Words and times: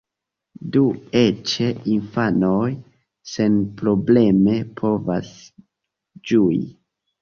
Do 0.75 0.81
eĉ 1.19 1.53
infanoj 1.97 2.71
senprobleme 3.35 4.59
povas 4.85 5.35
ĝui. 6.31 6.63